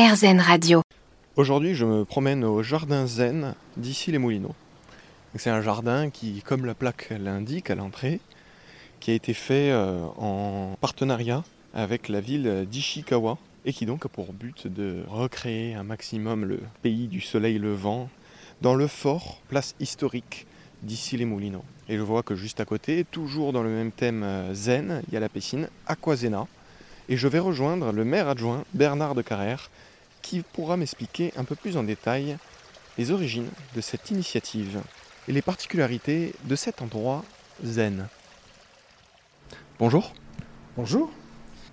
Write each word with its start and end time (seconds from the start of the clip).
RZN 0.00 0.40
Radio. 0.40 0.80
Aujourd'hui, 1.36 1.74
je 1.74 1.84
me 1.84 2.06
promène 2.06 2.42
au 2.42 2.62
jardin 2.62 3.06
zen 3.06 3.54
d'ici 3.76 4.10
les 4.10 4.16
Moulineaux. 4.16 4.54
C'est 5.36 5.50
un 5.50 5.60
jardin 5.60 6.08
qui, 6.08 6.40
comme 6.40 6.64
la 6.64 6.72
plaque 6.72 7.08
l'indique 7.10 7.68
à 7.68 7.74
l'entrée, 7.74 8.18
qui 9.00 9.10
a 9.10 9.14
été 9.14 9.34
fait 9.34 9.70
euh, 9.70 10.06
en 10.16 10.74
partenariat 10.80 11.44
avec 11.74 12.08
la 12.08 12.22
ville 12.22 12.66
d'Ishikawa 12.66 13.36
et 13.66 13.74
qui 13.74 13.84
donc 13.84 14.06
a 14.06 14.08
pour 14.08 14.32
but 14.32 14.66
de 14.66 15.02
recréer 15.06 15.74
un 15.74 15.82
maximum 15.82 16.46
le 16.46 16.60
pays 16.80 17.06
du 17.06 17.20
soleil 17.20 17.58
levant 17.58 18.08
dans 18.62 18.74
le 18.74 18.86
fort, 18.86 19.42
place 19.48 19.74
historique 19.80 20.46
d'ici 20.82 21.18
les 21.18 21.26
Moulineaux. 21.26 21.64
Et 21.90 21.98
je 21.98 22.02
vois 22.02 22.22
que 22.22 22.36
juste 22.36 22.60
à 22.60 22.64
côté, 22.64 23.04
toujours 23.04 23.52
dans 23.52 23.62
le 23.62 23.68
même 23.68 23.92
thème 23.92 24.22
euh, 24.22 24.54
zen, 24.54 25.02
il 25.08 25.14
y 25.14 25.18
a 25.18 25.20
la 25.20 25.28
piscine 25.28 25.68
Aquazena. 25.86 26.46
Et 27.10 27.18
je 27.18 27.28
vais 27.28 27.38
rejoindre 27.38 27.92
le 27.92 28.04
maire 28.04 28.28
adjoint 28.28 28.64
Bernard 28.72 29.14
de 29.14 29.20
Carrère 29.20 29.68
qui 30.22 30.42
pourra 30.42 30.76
m'expliquer 30.76 31.32
un 31.36 31.44
peu 31.44 31.54
plus 31.54 31.76
en 31.76 31.82
détail 31.82 32.36
les 32.98 33.10
origines 33.10 33.48
de 33.74 33.80
cette 33.80 34.10
initiative 34.10 34.80
et 35.28 35.32
les 35.32 35.42
particularités 35.42 36.34
de 36.44 36.56
cet 36.56 36.82
endroit 36.82 37.24
zen. 37.64 38.08
Bonjour. 39.78 40.12
Bonjour. 40.76 41.10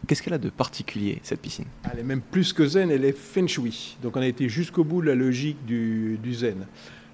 Qu'est-ce 0.08 0.22
qu'elle 0.22 0.34
a 0.34 0.38
de 0.38 0.50
particulier, 0.50 1.20
cette 1.24 1.42
piscine? 1.42 1.66
Elle 1.92 2.00
est 2.00 2.04
même 2.04 2.22
plus 2.22 2.54
que 2.54 2.66
zen, 2.66 2.92
elle 2.92 3.04
est 3.04 3.18
feng 3.18 3.48
shui. 3.48 3.98
Donc 4.02 4.16
on 4.16 4.22
a 4.22 4.28
été 4.28 4.48
jusqu'au 4.48 4.84
bout 4.84 5.02
de 5.02 5.08
la 5.08 5.16
logique 5.16 5.66
du, 5.66 6.18
du 6.22 6.34
zen. 6.34 6.66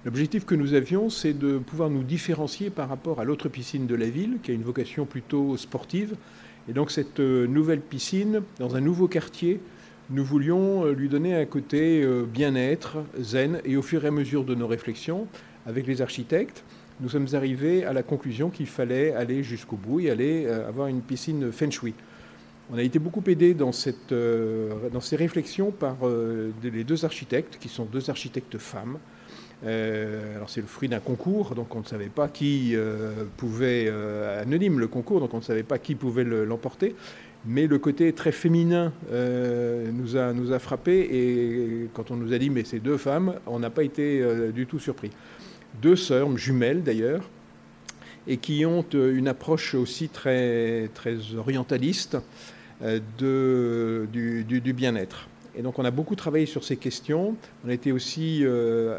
L'objectif 0.04 0.44
que 0.44 0.54
nous 0.54 0.74
avions, 0.74 1.08
c'est 1.08 1.32
de 1.32 1.58
pouvoir 1.58 1.88
nous 1.88 2.02
différencier 2.02 2.68
par 2.68 2.90
rapport 2.90 3.20
à 3.20 3.24
l'autre 3.24 3.48
piscine 3.48 3.86
de 3.86 3.94
la 3.94 4.08
ville, 4.08 4.38
qui 4.42 4.50
a 4.50 4.54
une 4.54 4.62
vocation 4.62 5.06
plutôt 5.06 5.56
sportive. 5.56 6.14
Et 6.68 6.74
donc 6.74 6.90
cette 6.90 7.20
euh, 7.20 7.46
nouvelle 7.46 7.80
piscine, 7.80 8.42
dans 8.58 8.76
un 8.76 8.80
nouveau 8.80 9.08
quartier, 9.08 9.60
nous 10.10 10.24
voulions 10.24 10.84
euh, 10.84 10.92
lui 10.92 11.08
donner 11.08 11.34
un 11.34 11.46
côté 11.46 12.02
euh, 12.02 12.24
bien-être, 12.24 12.98
zen, 13.18 13.60
et 13.64 13.76
au 13.76 13.82
fur 13.82 14.04
et 14.04 14.08
à 14.08 14.10
mesure 14.10 14.44
de 14.44 14.54
nos 14.54 14.66
réflexions 14.66 15.26
avec 15.66 15.86
les 15.86 16.02
architectes, 16.02 16.62
nous 17.00 17.08
sommes 17.08 17.28
arrivés 17.32 17.84
à 17.84 17.92
la 17.92 18.02
conclusion 18.02 18.50
qu'il 18.50 18.66
fallait 18.66 19.12
aller 19.14 19.42
jusqu'au 19.42 19.76
bout 19.76 20.00
et 20.00 20.10
aller 20.10 20.44
euh, 20.46 20.68
avoir 20.68 20.88
une 20.88 21.00
piscine 21.00 21.50
feng 21.50 21.70
shui. 21.70 21.94
On 22.70 22.76
a 22.76 22.82
été 22.82 22.98
beaucoup 22.98 23.22
aidé 23.26 23.54
dans, 23.54 23.72
cette, 23.72 24.14
dans 24.14 25.00
ces 25.00 25.16
réflexions 25.16 25.70
par 25.70 25.96
les 26.62 26.82
deux 26.82 27.04
architectes, 27.04 27.58
qui 27.60 27.68
sont 27.68 27.84
deux 27.84 28.08
architectes 28.08 28.56
femmes. 28.56 28.96
alors 29.62 30.48
c'est 30.48 30.62
le 30.62 30.66
fruit 30.66 30.88
d'un 30.88 31.00
concours, 31.00 31.54
donc 31.54 31.74
on 31.74 31.80
ne 31.80 31.84
savait 31.84 32.08
pas 32.08 32.26
qui 32.26 32.74
pouvait, 33.36 33.92
anonyme 34.40 34.80
le 34.80 34.88
concours, 34.88 35.20
donc 35.20 35.34
on 35.34 35.40
ne 35.40 35.42
savait 35.42 35.62
pas 35.62 35.76
qui 35.76 35.94
pouvait 35.94 36.24
l'emporter 36.24 36.94
mais 37.46 37.66
le 37.66 37.78
côté 37.78 38.12
très 38.12 38.32
féminin 38.32 38.92
euh, 39.12 39.90
nous, 39.92 40.16
a, 40.16 40.32
nous 40.32 40.52
a 40.52 40.58
frappé 40.58 41.00
et 41.00 41.88
quand 41.92 42.10
on 42.10 42.16
nous 42.16 42.32
a 42.32 42.38
dit 42.38 42.50
mais 42.50 42.64
c'est 42.64 42.80
deux 42.80 42.96
femmes, 42.96 43.34
on 43.46 43.58
n'a 43.58 43.70
pas 43.70 43.84
été 43.84 44.20
euh, 44.20 44.50
du 44.50 44.66
tout 44.66 44.78
surpris. 44.78 45.10
Deux 45.82 45.96
sœurs, 45.96 46.36
jumelles 46.36 46.82
d'ailleurs, 46.82 47.28
et 48.26 48.38
qui 48.38 48.64
ont 48.64 48.84
euh, 48.94 49.16
une 49.16 49.28
approche 49.28 49.74
aussi 49.74 50.08
très, 50.08 50.88
très 50.94 51.34
orientaliste 51.34 52.16
de, 53.18 54.06
du, 54.12 54.44
du, 54.44 54.72
bien-être. 54.72 55.28
Et 55.56 55.62
donc 55.62 55.78
on 55.78 55.84
a 55.84 55.90
beaucoup 55.90 56.16
travaillé 56.16 56.44
sur 56.44 56.64
ces 56.64 56.76
questions. 56.76 57.36
On 57.64 57.70
a 57.70 57.72
été 57.72 57.92
aussi 57.92 58.44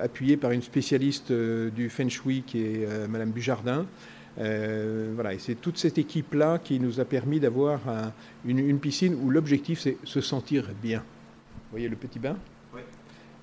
appuyé 0.02 0.38
par 0.38 0.52
une 0.52 0.64
spécialiste 0.64 1.32
du 1.32 1.90
Feng 1.90 2.10
Shui 2.10 2.44
qui 2.48 2.64
est 2.64 2.88
Madame 3.10 3.32
Bujardin, 3.32 3.86
euh, 4.38 5.12
voilà, 5.16 5.34
et 5.34 5.40
c'est 5.40 5.56
toute 5.56 5.78
cette 5.78 5.98
équipe-là 5.98 6.60
qui 6.60 6.80
nous 6.80 7.00
a 7.00 7.06
permis 7.06 7.40
d'avoir 7.40 7.80
une, 8.46 8.80
piscine 8.80 9.16
où 9.16 9.30
l'objectif 9.30 9.80
c'est 9.80 9.98
se 10.04 10.22
sentir 10.22 10.70
bien. 10.82 11.00
Vous 11.00 11.72
voyez 11.72 11.88
le 11.88 11.96
petit 11.96 12.20
bain 12.20 12.38
Oui. 12.74 12.82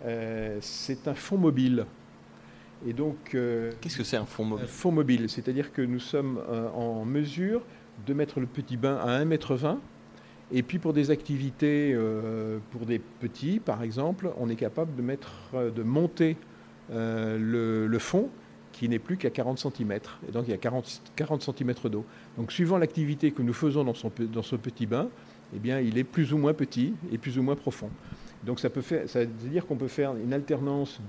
Euh, 0.05 0.59
c'est 0.61 1.09
un 1.09 1.15
fond 1.15 1.39
mobile. 1.39 1.87
Et 2.87 2.93
donc, 2.93 3.35
euh, 3.35 3.73
qu'est-ce 3.81 3.97
que 3.97 4.05
c'est 4.05 4.17
un 4.17 4.27
fond 4.27 4.45
mobile? 4.45 4.65
Un 4.65 4.69
fond 4.69 4.93
mobile, 4.93 5.29
c'est-à-dire 5.29 5.73
que 5.73 5.83
nous 5.83 6.01
sommes 6.01 6.41
en 6.75 7.05
mesure 7.05 7.63
de 8.07 8.15
mettre 8.15 8.41
le 8.41 8.47
petit 8.47 8.77
bain 8.77 8.97
à 8.97 9.25
1,20 9.25 9.71
m. 9.73 9.79
Et 10.55 10.63
puis 10.63 10.79
pour 10.79 10.93
des 10.93 11.11
activités, 11.11 11.97
pour 12.71 12.85
des 12.85 12.99
petits 12.99 13.61
par 13.61 13.83
exemple, 13.83 14.31
on 14.37 14.51
est 14.51 14.57
capable 14.57 14.95
de, 14.97 15.03
mettre, 15.03 15.33
de 15.55 15.83
monter 15.83 16.37
le 16.91 17.99
fond 17.99 18.29
qui 18.73 18.89
n'est 18.89 18.99
plus 18.99 19.17
qu'à 19.17 19.31
40 19.31 19.59
cm. 19.59 19.93
Et 20.29 20.33
donc 20.33 20.45
il 20.47 20.51
y 20.51 20.55
a 20.55 20.59
40, 20.59 21.03
40 21.15 21.43
cm 21.43 21.75
d'eau. 21.85 22.05
Donc 22.37 22.53
suivant 22.53 22.79
l'activité 22.79 23.31
que 23.31 23.43
nous 23.43 23.53
faisons 23.53 23.85
dans, 23.85 23.95
son, 23.95 24.11
dans 24.33 24.43
ce 24.43 24.57
petit 24.57 24.87
bain, 24.87 25.09
eh 25.55 25.59
bien, 25.59 25.81
il 25.81 25.99
est 25.99 26.05
plus 26.05 26.33
ou 26.33 26.39
moins 26.39 26.55
petit 26.55 26.95
et 27.13 27.19
plus 27.19 27.39
ou 27.39 27.43
moins 27.43 27.57
profond. 27.57 27.91
Donc 28.45 28.59
ça, 28.59 28.71
peut 28.71 28.81
faire, 28.81 29.09
ça 29.09 29.21
veut 29.21 29.27
dire 29.27 29.67
qu'on 29.67 29.77
peut 29.77 29.89
faire 29.89 30.17
une 30.17 30.33
alternance 30.33 31.01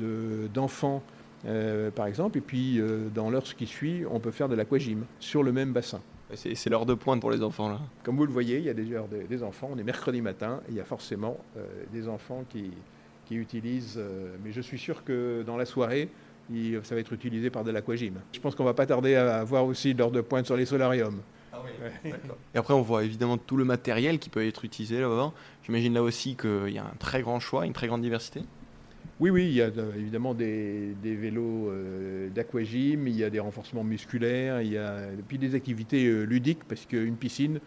d'enfants, 0.53 1.01
euh, 1.45 1.89
par 1.91 2.07
exemple, 2.07 2.37
et 2.37 2.41
puis 2.41 2.79
euh, 2.79 3.09
dans 3.13 3.29
l'heure 3.29 3.43
qui 3.43 3.65
suit, 3.65 4.03
on 4.09 4.19
peut 4.19 4.31
faire 4.31 4.49
de 4.49 4.55
l'aquagym 4.55 5.05
sur 5.19 5.43
le 5.43 5.51
même 5.51 5.73
bassin. 5.73 6.01
C'est 6.35 6.69
l'heure 6.69 6.87
de 6.87 6.95
pointe 6.95 7.21
pour 7.21 7.29
les 7.29 7.43
enfants 7.43 7.69
là. 7.69 7.79
Comme 8.03 8.17
vous 8.17 8.25
le 8.25 8.31
voyez, 8.31 8.57
il 8.57 8.63
y 8.63 8.69
a 8.69 8.73
des 8.73 8.91
heures 8.91 9.07
des 9.07 9.43
enfants. 9.43 9.69
On 9.71 9.77
est 9.77 9.83
mercredi 9.83 10.19
matin 10.19 10.61
et 10.67 10.71
il 10.71 10.77
y 10.77 10.79
a 10.79 10.85
forcément 10.85 11.37
euh, 11.57 11.67
des 11.91 12.07
enfants 12.07 12.43
qui, 12.49 12.71
qui 13.25 13.35
utilisent. 13.35 13.99
mais 14.43 14.51
je 14.51 14.61
suis 14.61 14.79
sûr 14.79 15.03
que 15.03 15.43
dans 15.45 15.57
la 15.57 15.65
soirée, 15.65 16.09
ça 16.83 16.95
va 16.95 17.01
être 17.01 17.13
utilisé 17.13 17.49
par 17.49 17.63
de 17.63 17.71
l'aquagym. 17.71 18.15
Je 18.33 18.39
pense 18.39 18.55
qu'on 18.55 18.63
va 18.63 18.73
pas 18.73 18.85
tarder 18.85 19.15
à 19.15 19.43
voir 19.43 19.65
aussi 19.65 19.93
l'heure 19.93 20.11
de 20.11 20.21
pointe 20.21 20.45
sur 20.45 20.57
les 20.57 20.65
solariums. 20.65 21.21
Ah 21.51 21.61
oui, 21.63 22.11
Et 22.53 22.57
après, 22.57 22.73
on 22.73 22.81
voit 22.81 23.03
évidemment 23.03 23.37
tout 23.37 23.57
le 23.57 23.65
matériel 23.65 24.19
qui 24.19 24.29
peut 24.29 24.45
être 24.45 24.65
utilisé 24.65 24.99
là-bas. 24.99 25.31
J'imagine 25.63 25.93
là 25.93 26.01
aussi 26.01 26.35
qu'il 26.35 26.69
y 26.69 26.79
a 26.79 26.83
un 26.83 26.95
très 26.99 27.21
grand 27.21 27.39
choix, 27.39 27.65
une 27.65 27.73
très 27.73 27.87
grande 27.87 28.01
diversité. 28.01 28.41
Oui, 29.19 29.29
oui, 29.29 29.45
il 29.45 29.53
y 29.53 29.61
a 29.61 29.69
évidemment 29.95 30.33
des, 30.33 30.95
vélos 31.03 31.69
euh, 31.69 32.29
d'aquagym, 32.29 33.07
il 33.07 33.15
y 33.15 33.23
a 33.23 33.29
des 33.29 33.39
renforcements 33.39 33.83
musculaires, 33.83 34.61
il 34.61 34.71
y 34.71 34.77
a 34.77 35.09
puis 35.27 35.37
des 35.37 35.55
activités 35.55 36.05
euh, 36.07 36.23
ludiques, 36.23 36.63
parce 36.67 36.85
qu'une 36.85 37.15
piscine, 37.15 37.59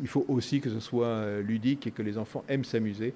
il 0.00 0.08
faut 0.08 0.24
aussi 0.28 0.60
que 0.60 0.70
ce 0.70 0.80
soit 0.80 1.06
euh, 1.06 1.42
ludique 1.42 1.86
et 1.86 1.90
que 1.90 2.02
les 2.02 2.18
enfants 2.18 2.44
aiment 2.48 2.64
s'amuser. 2.64 3.12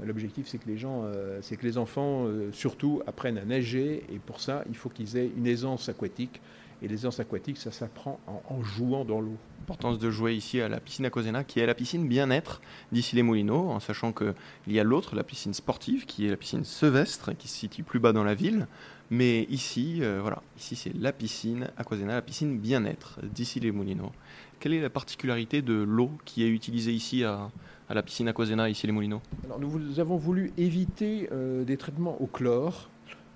L'objectif, 0.00 0.48
c'est 0.48 0.58
que 0.58 0.68
les 0.68 0.84
euh, 0.84 1.76
enfants, 1.76 2.24
euh, 2.26 2.50
surtout, 2.52 3.02
apprennent 3.06 3.38
à 3.38 3.44
nager, 3.44 4.04
et 4.12 4.18
pour 4.18 4.40
ça, 4.40 4.64
il 4.68 4.76
faut 4.76 4.88
qu'ils 4.88 5.16
aient 5.16 5.30
une 5.36 5.46
aisance 5.46 5.88
aquatique. 5.88 6.40
Et 6.82 6.88
l'aisance 6.88 7.20
aquatique, 7.20 7.58
ça 7.58 7.70
s'apprend 7.70 8.18
en, 8.26 8.62
jouant 8.62 9.04
dans 9.04 9.20
l'eau. 9.20 9.36
L'importance 9.62 10.00
de 10.00 10.10
jouer 10.10 10.34
ici 10.34 10.60
à 10.60 10.68
la 10.68 10.80
piscine 10.80 11.04
Aquasena, 11.04 11.44
qui 11.44 11.60
est 11.60 11.66
la 11.66 11.74
piscine 11.76 12.08
bien-être 12.08 12.60
d'ici 12.90 13.14
les 13.14 13.22
Moulineaux, 13.22 13.70
en 13.70 13.78
sachant 13.78 14.12
qu'il 14.12 14.34
y 14.66 14.80
a 14.80 14.82
l'autre, 14.82 15.14
la 15.14 15.22
piscine 15.22 15.54
sportive, 15.54 16.04
qui 16.04 16.26
est 16.26 16.30
la 16.30 16.36
piscine 16.36 16.64
Sevestre, 16.64 17.30
qui 17.38 17.46
se 17.46 17.58
situe 17.58 17.84
plus 17.84 18.00
bas 18.00 18.12
dans 18.12 18.24
la 18.24 18.34
ville. 18.34 18.66
Mais 19.10 19.44
ici, 19.50 19.98
euh, 20.00 20.18
voilà, 20.20 20.42
ici 20.58 20.74
c'est 20.74 20.92
la 20.98 21.12
piscine 21.12 21.68
Aquasena, 21.76 22.14
la 22.14 22.22
piscine 22.22 22.58
bien-être 22.58 23.20
d'ici 23.22 23.60
les 23.60 23.70
Moulineaux. 23.70 24.10
Quelle 24.58 24.72
est 24.72 24.80
la 24.80 24.90
particularité 24.90 25.62
de 25.62 25.74
l'eau 25.74 26.10
qui 26.24 26.42
est 26.42 26.48
utilisée 26.48 26.92
ici 26.92 27.22
à, 27.22 27.48
à 27.88 27.94
la 27.94 28.02
piscine 28.02 28.26
Aquasena, 28.26 28.68
ici 28.68 28.88
les 28.88 28.92
Moulineaux? 28.92 29.22
Alors, 29.44 29.60
Nous 29.60 30.00
avons 30.00 30.16
voulu 30.16 30.52
éviter 30.58 31.28
euh, 31.30 31.62
des 31.62 31.76
traitements 31.76 32.20
au 32.20 32.26
chlore, 32.26 32.88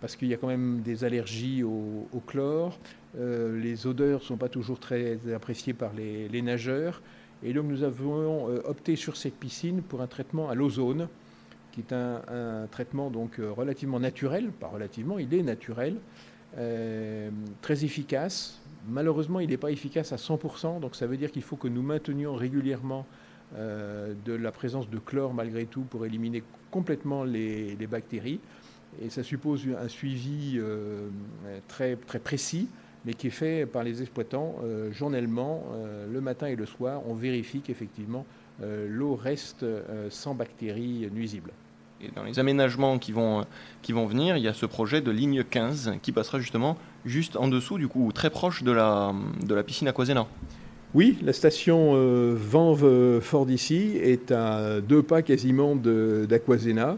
parce 0.07 0.15
qu'il 0.15 0.29
y 0.29 0.35
a 0.35 0.37
quand 0.37 0.47
même 0.47 0.83
des 0.83 1.03
allergies 1.03 1.65
au, 1.65 2.23
chlore. 2.29 2.79
Euh, 3.19 3.61
les 3.61 3.89
odeurs 3.89 4.21
ne 4.21 4.25
sont 4.25 4.37
pas 4.37 4.49
toujours 4.49 4.79
très 4.79 5.19
appréciées 5.35 5.73
par 5.73 5.93
les, 5.95 6.43
nageurs. 6.43 7.03
Et 7.43 7.53
donc 7.53 7.67
nous 7.67 7.83
avons 7.83 8.49
euh, 8.49 8.61
opté 8.67 8.95
sur 8.95 9.17
cette 9.17 9.35
piscine 9.35 9.83
pour 9.83 10.03
un 10.03 10.07
traitement 10.07 10.49
à 10.49 10.55
l'ozone, 10.55 11.09
qui 11.73 11.81
est 11.81 11.93
un, 11.93 12.69
traitement 12.71 13.11
donc 13.11 13.41
relativement 13.41 13.99
naturel, 13.99 14.53
pas 14.53 14.69
relativement, 14.69 15.19
il 15.19 15.35
est 15.35 15.43
naturel, 15.43 15.97
très 17.61 17.85
efficace. 17.85 18.61
Malheureusement, 18.89 19.41
il 19.41 19.51
n'est 19.51 19.57
pas 19.57 19.73
efficace 19.73 20.13
à 20.13 20.17
100%, 20.17 20.79
donc 20.79 20.95
ça 20.95 21.09
veut 21.09 21.17
dire 21.17 21.33
qu'il 21.33 21.43
faut 21.43 21.57
que 21.57 21.67
nous 21.67 21.83
maintenions 21.83 22.37
régulièrement 22.37 23.07
euh, 23.55 24.13
de 24.25 24.33
la 24.33 24.51
présence 24.51 24.91
de 24.91 24.99
chlore 24.99 25.33
malgré 25.33 25.67
tout 25.67 25.83
pour 25.83 26.05
éliminer 26.05 26.43
complètement 26.73 27.23
les, 27.23 27.77
bactéries. 27.89 28.41
Et 29.03 29.11
ça 29.11 29.23
suppose 29.23 29.63
un 29.81 29.89
suivi 29.89 30.55
euh, 30.57 31.09
très, 31.69 31.97
très 31.97 32.19
précis, 32.19 32.69
mais 33.05 33.15
qui 33.15 33.29
est 33.29 33.31
fait 33.31 33.67
par 33.67 33.83
les 33.83 34.01
exploitants 34.01 34.57
euh, 34.65 34.93
journellement, 34.93 35.65
le 36.11 36.21
matin 36.21 36.47
et 36.47 36.57
le 36.57 36.67
soir. 36.67 37.03
On 37.07 37.15
vérifie 37.15 37.61
qu'effectivement 37.61 38.25
l'eau 38.89 39.17
reste 39.17 39.67
sans 40.09 40.35
bactéries 40.35 41.09
nuisibles. 41.13 41.53
Et 42.01 42.11
dans 42.15 42.25
les 42.25 42.39
aménagements 42.39 42.99
qui 42.99 43.13
vont, 43.13 43.45
qui 43.83 43.93
vont 43.93 44.07
venir, 44.07 44.37
il 44.37 44.43
y 44.43 44.49
a 44.49 44.55
ce 44.55 44.67
projet 44.67 45.01
de 45.01 45.11
ligne 45.11 45.45
15 45.45 45.95
qui 46.03 46.13
passera 46.13 46.39
justement 46.39 46.77
juste 47.05 47.37
en 47.37 47.49
dessous, 47.49 47.79
du 47.79 47.89
coup, 47.89 48.11
très 48.13 48.31
proche 48.31 48.63
de 48.63 48.73
la, 48.73 49.15
de 49.47 49.55
la 49.55 49.63
piscine 49.63 49.89
Aquasena. 49.89 50.27
Oui, 50.95 51.19
la 51.23 51.33
station 51.33 51.93
euh, 51.95 52.35
Vanves-Fort 52.39 53.45
d'ici 53.45 53.99
est 54.01 54.31
à 54.31 54.81
deux 54.81 55.03
pas 55.03 55.23
quasiment 55.23 55.77
d'Aquasena. 55.77 56.97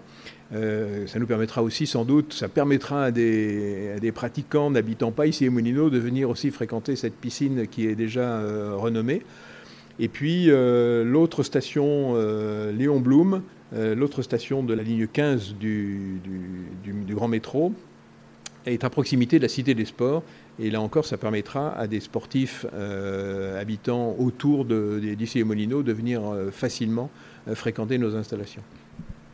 Euh, 0.55 1.07
ça 1.07 1.19
nous 1.19 1.27
permettra 1.27 1.63
aussi 1.63 1.87
sans 1.87 2.05
doute, 2.05 2.33
ça 2.33 2.49
permettra 2.49 3.05
à 3.05 3.11
des, 3.11 4.13
pratiquants 4.15 4.71
n'habitant 4.71 5.13
pas 5.13 5.27
ici 5.27 5.47
à 5.47 5.51
Monino 5.51 5.91
de 5.91 5.99
venir 5.99 6.31
aussi 6.31 6.51
fréquenter 6.51 6.97
cette 6.97 7.15
piscine 7.15 7.67
qui 7.67 7.87
est 7.87 7.95
déjà 7.95 8.21
euh, 8.21 8.75
renommée. 8.75 9.23
Et 9.99 10.09
puis 10.09 10.47
l'autre 10.47 11.43
station, 11.43 12.15
Léon 12.71 13.01
Blum, 13.01 13.43
L'autre 13.73 14.23
station 14.23 14.63
de 14.63 14.73
la 14.73 14.85
ligne 14.85 15.09
15 15.09 15.57
du, 15.57 16.21
grand 17.09 17.27
métro 17.27 17.75
est 18.65 18.85
à 18.85 18.91
proximité 18.91 19.39
de 19.39 19.43
la 19.43 19.49
Cité 19.49 19.75
des 19.75 19.85
Sports. 19.85 20.23
Et 20.61 20.71
là 20.71 20.81
encore, 20.81 21.05
ça 21.05 21.17
permettra 21.17 21.77
à 21.77 21.89
des 21.89 21.99
sportifs 21.99 22.65
habitants 23.59 24.15
autour 24.21 24.67
d'ici 24.67 25.39
les 25.39 25.45
Molinos 25.45 25.83
de 25.83 25.93
venir 25.93 26.23
facilement 26.53 27.11
fréquenter 27.53 27.99
nos 27.99 28.15
installations. 28.15 28.63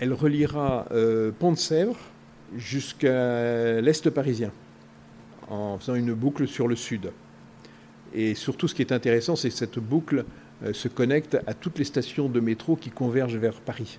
Elle 0.04 0.12
reliera 0.12 0.86
Pont 1.38 1.52
de 1.52 1.56
Sèvres 1.56 1.96
jusqu'à 2.54 3.80
l'est 3.80 4.10
parisien 4.10 4.50
en 5.48 5.78
faisant 5.78 5.94
une 5.94 6.12
boucle 6.12 6.46
sur 6.46 6.68
le 6.68 6.76
sud. 6.76 7.10
Et 8.12 8.34
surtout, 8.34 8.68
ce 8.68 8.74
qui 8.74 8.82
est 8.82 8.92
intéressant, 8.92 9.34
c'est 9.34 9.48
que 9.48 9.54
cette 9.54 9.78
boucle 9.78 10.26
euh, 10.62 10.74
se 10.74 10.88
connecte 10.88 11.38
à 11.46 11.54
toutes 11.54 11.78
les 11.78 11.84
stations 11.84 12.28
de 12.28 12.38
métro 12.38 12.76
qui 12.76 12.90
convergent 12.90 13.38
vers 13.38 13.60
Paris. 13.62 13.98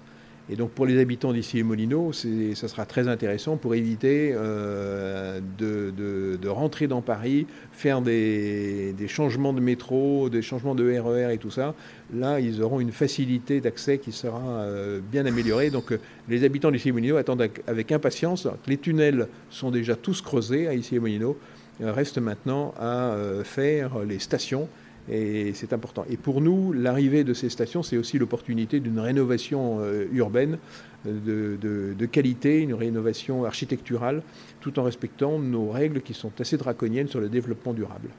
Et 0.49 0.55
donc 0.55 0.71
pour 0.71 0.85
les 0.85 0.99
habitants 0.99 1.33
d'ici 1.33 1.57
les 1.57 1.63
Molinos, 1.63 2.25
ça 2.53 2.67
sera 2.67 2.85
très 2.85 3.07
intéressant 3.07 3.57
pour 3.57 3.73
éviter 3.73 4.31
euh, 4.35 5.39
de, 5.57 6.47
rentrer 6.47 6.87
dans 6.87 7.01
Paris, 7.01 7.47
faire 7.71 8.01
des, 8.01 8.93
changements 9.07 9.53
de 9.53 9.59
métro, 9.59 10.29
des 10.29 10.43
changements 10.43 10.75
de 10.75 10.83
RER 10.99 11.25
e 11.25 11.31
et 11.31 11.37
tout 11.37 11.49
ça. 11.49 11.73
Là, 12.13 12.39
ils 12.39 12.61
auront 12.61 12.79
une 12.79 12.91
facilité 12.91 13.59
d'accès 13.59 13.97
qui 13.97 14.11
sera 14.11 14.41
euh, 14.59 14.99
bien 15.11 15.25
améliorée. 15.25 15.71
Donc 15.71 15.97
les 16.29 16.43
habitants 16.43 16.71
d'ici 16.71 16.91
Molinos 16.91 17.17
attendent 17.17 17.49
avec 17.65 17.91
impatience. 17.91 18.47
Les 18.67 18.77
tunnels 18.77 19.27
sont 19.49 19.71
déjà 19.71 19.95
tous 19.95 20.21
creusés 20.21 20.67
à 20.67 20.75
ici 20.75 20.93
les 20.93 20.99
Molinos. 20.99 21.35
Il 21.79 21.87
reste 21.87 22.19
maintenant 22.19 22.73
à 22.79 23.15
faire 23.43 23.99
les 23.99 24.19
stations 24.19 24.69
et 25.09 25.53
c'est 25.53 25.73
important. 25.73 26.05
Et 26.09 26.17
pour 26.17 26.41
nous, 26.41 26.73
l'arrivée 26.73 27.23
de 27.23 27.33
ces 27.33 27.49
stations, 27.49 27.83
c'est 27.83 27.97
aussi 27.97 28.17
l'opportunité 28.17 28.79
d'une 28.79 28.99
rénovation 28.99 29.79
euh, 29.79 30.05
urbaine 30.11 30.57
de, 31.05 31.57
de, 31.61 32.05
qualité, 32.05 32.61
une 32.61 32.73
rénovation 32.73 33.45
architecturale, 33.45 34.23
tout 34.61 34.79
en 34.79 34.83
respectant 34.83 35.37
nos 35.37 35.69
règles 35.69 36.01
qui 36.01 36.13
sont 36.13 36.31
assez 36.39 36.57
draconiennes 36.57 37.07
sur 37.07 37.19
le 37.19 37.29
développement 37.29 37.73
durable. 37.73 38.09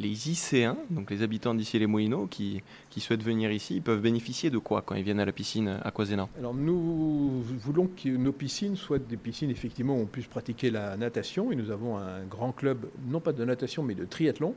Les 0.00 0.14
IC1, 0.14 0.76
donc 0.88 1.10
les 1.10 1.22
habitants 1.22 1.54
d'ici 1.54 1.78
les 1.78 1.86
Moulineaux, 1.86 2.26
qui, 2.26 2.62
qui, 2.88 3.00
souhaitent 3.00 3.22
venir 3.22 3.52
ici, 3.52 3.76
ils 3.76 3.82
peuvent 3.82 4.00
bénéficier 4.00 4.48
de 4.48 4.56
quoi 4.56 4.80
quand 4.80 4.94
ils 4.94 5.04
viennent 5.04 5.20
à 5.20 5.26
la 5.26 5.32
piscine 5.32 5.78
à 5.82 5.90
Coisénan? 5.90 6.30
Alors 6.38 6.54
nous 6.54 7.42
voulons 7.42 7.86
que 7.86 8.08
nos 8.08 8.32
piscines 8.32 8.76
soient 8.76 8.98
des 8.98 9.18
piscines 9.18 9.50
effectivement 9.50 9.96
où 9.96 10.00
on 10.00 10.06
puisse 10.06 10.26
pratiquer 10.26 10.70
la 10.70 10.96
natation 10.96 11.52
et 11.52 11.54
nous 11.54 11.70
avons 11.70 11.98
un 11.98 12.24
grand 12.24 12.52
club, 12.52 12.86
non 13.08 13.20
pas 13.20 13.34
de 13.34 13.44
natation 13.44 13.82
mais 13.82 13.94
de 13.94 14.06
triathlon, 14.06 14.54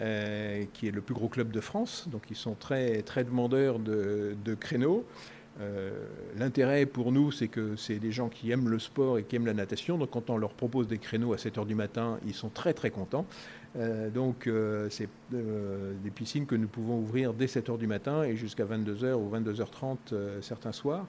euh, 0.00 0.64
qui 0.72 0.88
est 0.88 0.90
le 0.90 1.00
plus 1.00 1.14
gros 1.14 1.28
club 1.28 1.50
de 1.50 1.60
France. 1.60 2.08
Donc 2.10 2.22
ils 2.30 2.36
sont 2.36 2.54
très, 2.54 3.02
très 3.02 3.22
demandeurs 3.22 3.78
de, 3.78 4.34
créneaux. 4.58 5.04
Euh, 5.60 6.06
l'intérêt 6.36 6.84
pour 6.84 7.12
nous, 7.12 7.30
c'est 7.30 7.46
que 7.46 7.76
c'est 7.76 8.00
des 8.00 8.10
gens 8.10 8.28
qui 8.28 8.50
aiment 8.50 8.68
le 8.68 8.80
sport 8.80 9.18
et 9.18 9.22
qui 9.22 9.36
aiment 9.36 9.46
la 9.46 9.54
natation. 9.54 9.96
Donc 9.96 10.10
quand 10.10 10.30
on 10.30 10.36
leur 10.36 10.52
propose 10.54 10.88
des 10.88 10.98
créneaux 10.98 11.32
à 11.32 11.38
7 11.38 11.58
h 11.58 11.66
du 11.66 11.76
matin, 11.76 12.18
ils 12.26 12.34
sont 12.34 12.48
très 12.48 12.74
très 12.74 12.90
contents. 12.90 13.24
Euh, 13.76 14.10
donc 14.10 14.48
c'est 14.90 15.08
des 15.30 16.10
piscines 16.10 16.46
que 16.46 16.56
nous 16.56 16.68
pouvons 16.68 16.98
ouvrir 16.98 17.32
dès 17.32 17.46
7 17.46 17.68
h 17.68 17.78
du 17.78 17.86
matin 17.86 18.24
et 18.24 18.36
jusqu'à 18.36 18.64
22h 18.64 19.14
ou 19.14 19.30
22h30 19.30 20.40
certains 20.40 20.72
soirs. 20.72 21.06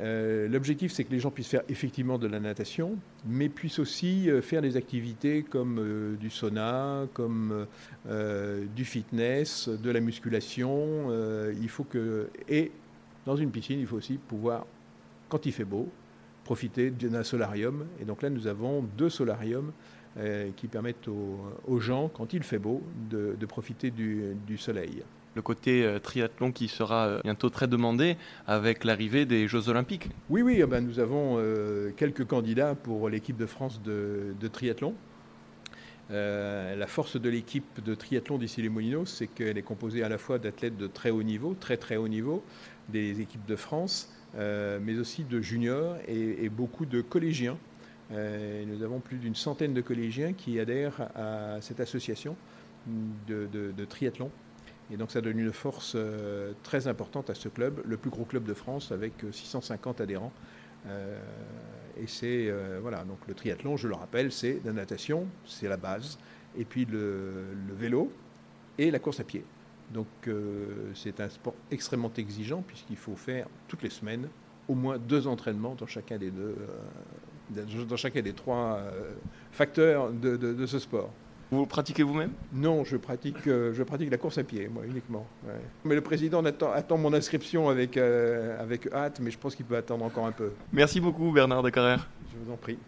Euh, 0.00 0.48
l'objectif, 0.48 0.92
c'est 0.92 1.04
que 1.04 1.10
les 1.10 1.20
gens 1.20 1.30
puissent 1.30 1.48
faire 1.48 1.62
effectivement 1.68 2.18
de 2.18 2.26
la 2.26 2.40
natation, 2.40 2.96
mais 3.24 3.48
puissent 3.48 3.78
aussi 3.78 4.30
euh, 4.30 4.42
faire 4.42 4.60
des 4.62 4.76
activités 4.76 5.42
comme 5.42 5.78
euh, 5.78 6.16
du 6.16 6.30
sauna, 6.30 7.06
comme 7.14 7.66
du 8.74 8.84
fitness, 8.84 9.68
de 9.68 9.90
la 9.90 10.00
musculation. 10.00 11.10
il 11.60 11.68
faut 11.68 11.84
que, 11.84 12.28
et 12.48 12.70
dans 13.24 13.36
une 13.36 13.50
piscine, 13.50 13.80
il 13.80 13.86
faut 13.86 13.96
aussi 13.96 14.18
pouvoir, 14.18 14.66
quand 15.28 15.44
il 15.46 15.52
fait 15.52 15.64
beau, 15.64 15.88
profiter 16.44 16.90
d'un 16.90 17.24
solarium. 17.24 17.86
Et 18.00 18.04
donc 18.04 18.22
là, 18.22 18.30
nous 18.30 18.46
avons 18.46 18.82
deux 18.96 19.10
solariums 19.10 19.72
qui 20.56 20.68
permettent 20.68 21.08
aux, 21.08 21.80
gens, 21.80 22.08
quand 22.08 22.32
il 22.32 22.42
fait 22.42 22.58
beau, 22.58 22.82
de, 23.10 23.46
profiter 23.46 23.90
du 23.90 24.56
soleil 24.56 25.02
le 25.36 25.42
côté 25.42 25.84
euh, 25.84 25.98
triathlon 26.00 26.50
qui 26.50 26.66
sera 26.66 27.06
euh, 27.06 27.20
bientôt 27.22 27.50
très 27.50 27.68
demandé 27.68 28.16
avec 28.46 28.84
l'arrivée 28.84 29.26
des 29.26 29.46
Jeux 29.46 29.68
Olympiques. 29.68 30.08
Oui, 30.30 30.40
oui, 30.40 30.58
eh 30.60 30.66
ben, 30.66 30.80
nous 30.80 30.98
avons 30.98 31.36
euh, 31.38 31.90
quelques 31.94 32.26
candidats 32.26 32.74
pour 32.74 33.08
l'équipe 33.10 33.36
de 33.36 33.46
France 33.46 33.82
de, 33.82 34.34
triathlon. 34.50 34.94
la 36.08 36.86
force 36.86 37.20
de 37.20 37.28
l'équipe 37.28 37.84
de 37.84 37.94
triathlon 37.94 38.38
d'ici 38.38 38.62
les 38.62 38.70
Molinos, 38.70 39.04
c'est 39.04 39.26
qu'elle 39.26 39.58
est 39.58 39.62
composée 39.62 40.02
à 40.02 40.08
la 40.08 40.16
fois 40.16 40.38
d'athlètes 40.38 40.78
de 40.78 40.86
très 40.86 41.10
haut 41.10 41.22
niveau, 41.22 41.54
très 41.60 41.76
très 41.76 41.96
haut 41.96 42.08
niveau, 42.08 42.42
des 42.88 43.20
équipes 43.20 43.44
de 43.46 43.56
France, 43.56 44.10
mais 44.38 44.98
aussi 44.98 45.24
de 45.24 45.40
juniors 45.40 45.96
et, 46.08 46.48
beaucoup 46.48 46.86
de 46.86 47.00
collégiens. 47.02 47.58
nous 48.10 48.82
avons 48.82 49.00
plus 49.00 49.18
d'une 49.18 49.34
centaine 49.34 49.74
de 49.74 49.80
collégiens 49.82 50.32
qui 50.32 50.60
adhèrent 50.60 51.08
à 51.14 51.60
cette 51.60 51.80
association 51.80 52.36
de 53.26 53.84
triathlon. 53.84 54.30
Et 54.90 54.96
donc 54.96 55.10
ça 55.10 55.20
donne 55.20 55.38
une 55.38 55.52
force 55.52 55.94
euh, 55.96 56.52
très 56.62 56.86
importante 56.86 57.30
à 57.30 57.34
ce 57.34 57.48
club, 57.48 57.82
le 57.84 57.96
plus 57.96 58.10
gros 58.10 58.24
club 58.24 58.44
de 58.44 58.54
France 58.54 58.92
avec 58.92 59.12
650 59.30 60.00
euh, 60.00 60.04
adhérents. 60.04 60.32
Euh, 60.86 61.18
et 62.00 62.06
c'est 62.06 62.52
voilà, 62.80 63.04
donc 63.04 63.18
le 63.26 63.34
triathlon, 63.34 63.76
je 63.76 63.88
le 63.88 63.94
rappelle, 63.94 64.30
c'est 64.30 64.60
la 64.64 64.72
natation, 64.72 65.26
c'est 65.46 65.68
la 65.68 65.78
base, 65.78 66.18
et 66.56 66.64
puis 66.64 66.84
le, 66.84 67.54
vélo 67.76 68.12
et 68.78 68.90
la 68.90 68.98
course 68.98 69.18
à 69.18 69.24
pied. 69.24 69.42
Donc 69.92 70.06
c'est 70.94 71.18
un 71.20 71.28
sport 71.30 71.54
extrêmement 71.70 72.12
exigeant 72.18 72.62
puisqu'il 72.62 72.98
faut 72.98 73.16
faire 73.16 73.48
toutes 73.66 73.82
les 73.82 73.90
semaines 73.90 74.28
au 74.68 74.74
moins 74.74 74.98
deux 74.98 75.26
entraînements 75.26 75.74
dans 75.74 75.86
chacun 75.86 76.18
des 76.18 76.30
deux, 76.30 76.54
dans 77.50 77.96
chacun 77.96 78.20
des 78.20 78.34
trois 78.34 78.82
facteurs 79.50 80.12
de 80.12 80.66
ce 80.66 80.78
sport. 80.78 81.10
Vous 81.50 81.66
pratiquez 81.66 82.02
vous-même? 82.02 82.32
Non, 82.52 82.84
je 82.84 82.96
pratique, 82.96 83.46
euh, 83.46 83.72
je 83.72 83.82
pratique 83.84 84.10
la 84.10 84.18
course 84.18 84.38
à 84.38 84.44
pied, 84.44 84.68
moi, 84.68 84.82
uniquement. 84.84 85.26
Mais 85.84 85.94
le 85.94 86.00
président 86.00 86.44
attend, 86.44 86.98
mon 86.98 87.12
inscription 87.12 87.68
avec, 87.68 87.96
euh, 87.96 88.60
avec 88.60 88.92
hâte, 88.92 89.20
mais 89.20 89.30
je 89.30 89.38
pense 89.38 89.54
qu'il 89.54 89.64
peut 89.64 89.76
attendre 89.76 90.04
encore 90.04 90.26
un 90.26 90.32
peu. 90.32 90.50
Merci 90.72 91.00
beaucoup, 91.00 91.30
Bernard 91.30 91.62
de 91.62 91.70
Carrère. 91.70 92.08
Je 92.32 92.44
vous 92.44 92.52
en 92.52 92.56
prie. 92.56 92.78